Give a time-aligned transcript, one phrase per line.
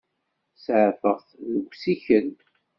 [0.63, 2.27] Saɛfeɣ-t deg usikel.